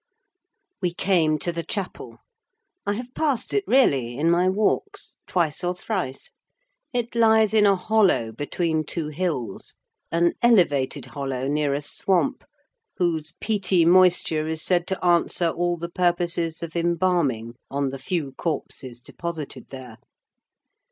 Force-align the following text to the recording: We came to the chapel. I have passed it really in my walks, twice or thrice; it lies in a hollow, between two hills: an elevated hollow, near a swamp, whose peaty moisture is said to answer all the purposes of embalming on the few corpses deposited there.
We 0.81 0.95
came 0.95 1.37
to 1.37 1.51
the 1.51 1.61
chapel. 1.61 2.17
I 2.87 2.93
have 2.93 3.13
passed 3.13 3.53
it 3.53 3.63
really 3.67 4.17
in 4.17 4.31
my 4.31 4.49
walks, 4.49 5.17
twice 5.27 5.63
or 5.63 5.75
thrice; 5.75 6.31
it 6.91 7.13
lies 7.13 7.53
in 7.53 7.67
a 7.67 7.75
hollow, 7.75 8.31
between 8.31 8.83
two 8.83 9.09
hills: 9.09 9.75
an 10.11 10.33
elevated 10.41 11.05
hollow, 11.05 11.47
near 11.47 11.75
a 11.75 11.83
swamp, 11.83 12.43
whose 12.97 13.33
peaty 13.39 13.85
moisture 13.85 14.47
is 14.47 14.63
said 14.63 14.87
to 14.87 15.05
answer 15.05 15.49
all 15.51 15.77
the 15.77 15.87
purposes 15.87 16.63
of 16.63 16.75
embalming 16.75 17.53
on 17.69 17.89
the 17.89 17.99
few 17.99 18.31
corpses 18.31 19.01
deposited 19.01 19.69
there. 19.69 19.97